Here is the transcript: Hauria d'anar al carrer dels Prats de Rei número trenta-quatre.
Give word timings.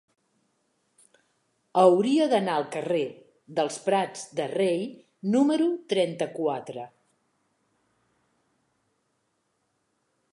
Hauria 1.81 2.25
d'anar 2.31 2.55
al 2.61 2.65
carrer 2.75 3.01
dels 3.59 3.77
Prats 3.89 4.23
de 4.39 4.47
Rei 4.53 4.81
número 5.35 5.67
trenta-quatre. 5.93 6.87